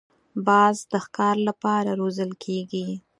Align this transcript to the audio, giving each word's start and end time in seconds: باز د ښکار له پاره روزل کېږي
باز 0.47 0.75
د 0.91 0.93
ښکار 1.05 1.35
له 1.47 1.53
پاره 1.61 1.91
روزل 2.01 2.31
کېږي 2.43 2.87